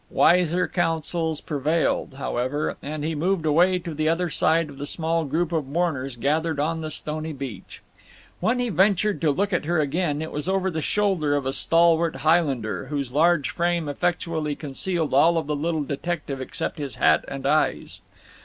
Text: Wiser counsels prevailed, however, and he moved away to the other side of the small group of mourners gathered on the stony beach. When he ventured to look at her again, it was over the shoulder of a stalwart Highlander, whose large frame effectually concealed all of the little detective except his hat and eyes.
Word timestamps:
Wiser 0.09 0.67
counsels 0.67 1.41
prevailed, 1.41 2.15
however, 2.15 2.75
and 2.81 3.03
he 3.03 3.13
moved 3.13 3.45
away 3.45 3.77
to 3.77 3.93
the 3.93 4.09
other 4.09 4.31
side 4.31 4.67
of 4.67 4.79
the 4.79 4.87
small 4.87 5.25
group 5.25 5.51
of 5.51 5.67
mourners 5.67 6.15
gathered 6.15 6.59
on 6.59 6.81
the 6.81 6.89
stony 6.89 7.33
beach. 7.33 7.83
When 8.39 8.57
he 8.57 8.69
ventured 8.69 9.21
to 9.21 9.29
look 9.29 9.53
at 9.53 9.65
her 9.65 9.79
again, 9.79 10.19
it 10.19 10.31
was 10.31 10.49
over 10.49 10.71
the 10.71 10.81
shoulder 10.81 11.35
of 11.35 11.45
a 11.45 11.53
stalwart 11.53 12.15
Highlander, 12.25 12.87
whose 12.87 13.11
large 13.13 13.51
frame 13.51 13.87
effectually 13.87 14.55
concealed 14.55 15.13
all 15.13 15.37
of 15.37 15.45
the 15.45 15.55
little 15.55 15.83
detective 15.83 16.41
except 16.41 16.79
his 16.79 16.95
hat 16.95 17.23
and 17.27 17.45
eyes. 17.45 18.01